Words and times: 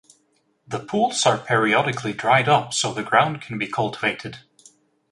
The 0.67 0.79
pools 0.79 1.27
are 1.27 1.37
periodically 1.37 2.11
dried 2.13 2.49
up 2.49 2.73
so 2.73 2.91
the 2.91 3.03
ground 3.03 3.39
can 3.43 3.59
be 3.59 3.67
cultivated. 3.67 4.39